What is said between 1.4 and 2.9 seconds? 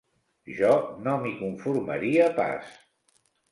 conformaria pas.